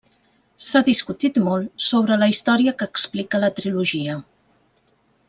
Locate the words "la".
2.23-2.31, 3.45-3.51